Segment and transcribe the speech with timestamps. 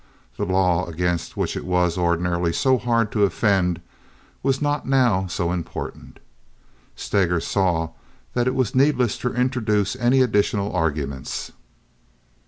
[0.35, 3.79] The law against which it was ordinarily so hard to offend
[4.41, 6.19] was not now so important.
[6.95, 7.89] Steger saw
[8.33, 11.51] that it was needless to introduce any additional arguments.